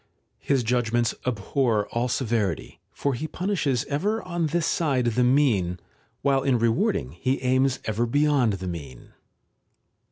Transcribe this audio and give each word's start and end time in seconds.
His 0.39 0.63
judgements 0.63 1.13
abhor 1.27 1.87
all 1.89 2.07
severity, 2.07 2.79
for 2.91 3.13
he 3.13 3.27
punishes 3.27 3.85
ever 3.85 4.23
on 4.23 4.47
this 4.47 4.65
side 4.65 5.05
the 5.05 5.23
mean, 5.23 5.79
while 6.23 6.41
in 6.41 6.57
rewarding 6.57 7.11
he 7.11 7.39
aims 7.43 7.77
ever 7.85 8.07
beyond 8.07 8.53
the 8.53 8.67
mean. 8.67 9.09